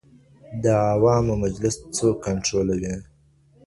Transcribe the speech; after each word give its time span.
د 0.63 0.65
عوامو 0.91 1.33
مجلس 1.43 1.75
څوک 1.95 2.15
کنټرولوي؟ 2.25 2.95